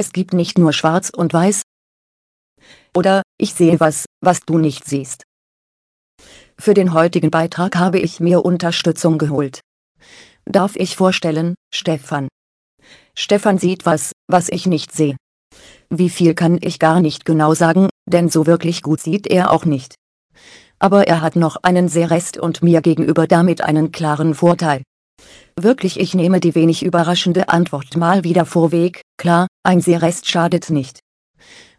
[0.00, 1.60] es gibt nicht nur schwarz und weiß.
[2.96, 5.24] Oder, ich sehe was, was du nicht siehst.
[6.58, 9.60] Für den heutigen Beitrag habe ich mir Unterstützung geholt.
[10.46, 12.28] Darf ich vorstellen, Stefan.
[13.14, 15.16] Stefan sieht was, was ich nicht sehe.
[15.90, 19.66] Wie viel kann ich gar nicht genau sagen, denn so wirklich gut sieht er auch
[19.66, 19.96] nicht.
[20.78, 24.82] Aber er hat noch einen Serest und mir gegenüber damit einen klaren Vorteil.
[25.62, 31.00] Wirklich ich nehme die wenig überraschende Antwort mal wieder vorweg, klar, ein Serest schadet nicht.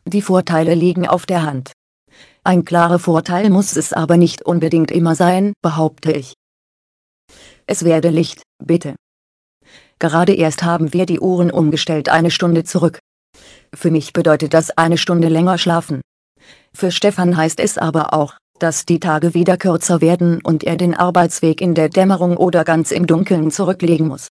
[0.05, 1.71] Die Vorteile liegen auf der Hand.
[2.43, 6.33] Ein klarer Vorteil muss es aber nicht unbedingt immer sein, behaupte ich.
[7.65, 8.95] Es werde Licht, bitte.
[9.97, 12.99] Gerade erst haben wir die Uhren umgestellt eine Stunde zurück.
[13.73, 16.01] Für mich bedeutet das eine Stunde länger schlafen.
[16.71, 20.93] Für Stefan heißt es aber auch, dass die Tage wieder kürzer werden und er den
[20.93, 24.27] Arbeitsweg in der Dämmerung oder ganz im Dunkeln zurücklegen muss.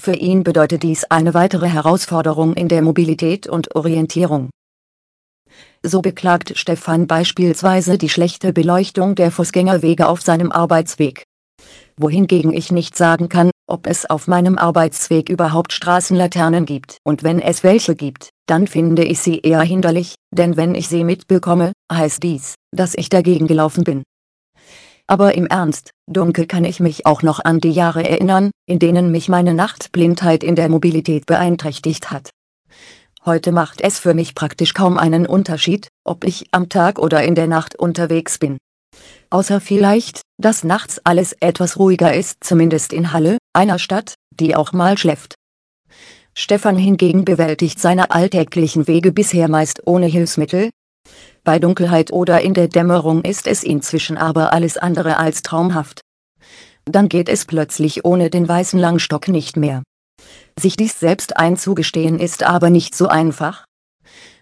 [0.00, 4.50] Für ihn bedeutet dies eine weitere Herausforderung in der Mobilität und Orientierung.
[5.82, 11.24] So beklagt Stefan beispielsweise die schlechte Beleuchtung der Fußgängerwege auf seinem Arbeitsweg.
[11.96, 16.98] Wohingegen ich nicht sagen kann, ob es auf meinem Arbeitsweg überhaupt Straßenlaternen gibt.
[17.04, 21.04] Und wenn es welche gibt, dann finde ich sie eher hinderlich, denn wenn ich sie
[21.04, 24.02] mitbekomme, heißt dies, dass ich dagegen gelaufen bin.
[25.06, 29.10] Aber im Ernst, dunkel kann ich mich auch noch an die Jahre erinnern, in denen
[29.10, 32.30] mich meine Nachtblindheit in der Mobilität beeinträchtigt hat.
[33.24, 37.34] Heute macht es für mich praktisch kaum einen Unterschied, ob ich am Tag oder in
[37.34, 38.58] der Nacht unterwegs bin.
[39.30, 44.72] Außer vielleicht, dass nachts alles etwas ruhiger ist, zumindest in Halle, einer Stadt, die auch
[44.72, 45.34] mal schläft.
[46.34, 50.70] Stefan hingegen bewältigt seine alltäglichen Wege bisher meist ohne Hilfsmittel,
[51.44, 56.02] bei Dunkelheit oder in der Dämmerung ist es inzwischen aber alles andere als traumhaft.
[56.84, 59.82] Dann geht es plötzlich ohne den weißen Langstock nicht mehr.
[60.58, 63.64] Sich dies selbst einzugestehen ist aber nicht so einfach.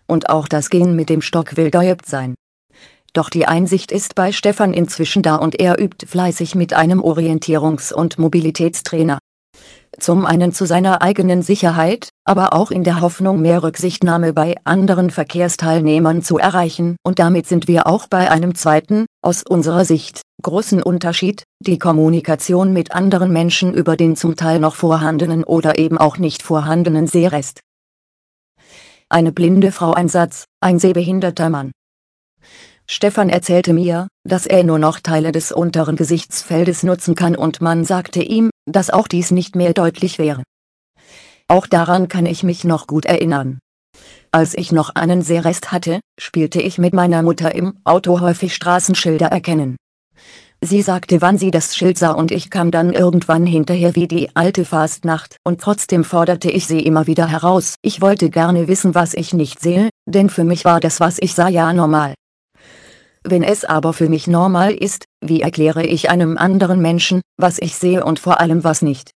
[0.06, 2.34] Und auch das Gehen mit dem Stock will geübt sein.
[3.16, 7.90] Doch die Einsicht ist bei Stefan inzwischen da und er übt fleißig mit einem Orientierungs-
[7.90, 9.16] und Mobilitätstrainer.
[9.98, 15.08] Zum einen zu seiner eigenen Sicherheit, aber auch in der Hoffnung mehr Rücksichtnahme bei anderen
[15.08, 20.82] Verkehrsteilnehmern zu erreichen und damit sind wir auch bei einem zweiten, aus unserer Sicht, großen
[20.82, 26.18] Unterschied, die Kommunikation mit anderen Menschen über den zum Teil noch vorhandenen oder eben auch
[26.18, 27.60] nicht vorhandenen Sehrest.
[29.08, 31.72] Eine blinde Frau ein Satz, ein sehbehinderter Mann.
[32.88, 37.84] Stefan erzählte mir, dass er nur noch Teile des unteren Gesichtsfeldes nutzen kann und man
[37.84, 40.42] sagte ihm, dass auch dies nicht mehr deutlich wäre.
[41.48, 43.58] Auch daran kann ich mich noch gut erinnern.
[44.30, 49.26] Als ich noch einen Sehrest hatte, spielte ich mit meiner Mutter im Auto häufig Straßenschilder
[49.26, 49.76] erkennen.
[50.62, 54.34] Sie sagte wann sie das Schild sah und ich kam dann irgendwann hinterher wie die
[54.34, 57.74] alte Fastnacht und trotzdem forderte ich sie immer wieder heraus.
[57.82, 61.34] Ich wollte gerne wissen was ich nicht sehe, denn für mich war das was ich
[61.34, 62.14] sah ja normal.
[63.28, 67.74] Wenn es aber für mich normal ist, wie erkläre ich einem anderen Menschen, was ich
[67.74, 69.10] sehe und vor allem was nicht?